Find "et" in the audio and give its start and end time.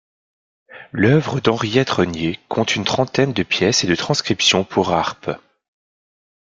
3.83-3.87